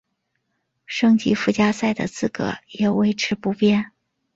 [0.87, 3.91] 升级附加赛的资格也维持不变。